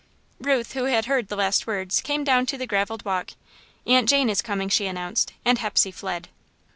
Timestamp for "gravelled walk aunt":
2.65-4.09